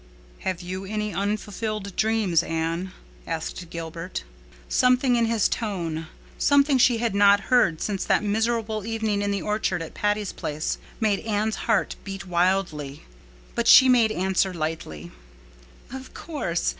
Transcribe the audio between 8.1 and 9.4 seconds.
miserable evening in